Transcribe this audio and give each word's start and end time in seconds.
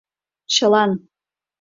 Чылан: 0.55 0.91